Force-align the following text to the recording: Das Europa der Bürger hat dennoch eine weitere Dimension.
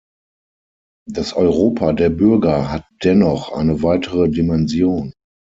Das 1.07 1.33
Europa 1.33 1.93
der 1.93 2.09
Bürger 2.09 2.71
hat 2.71 2.87
dennoch 3.03 3.51
eine 3.51 3.83
weitere 3.83 4.29
Dimension. 4.29 5.13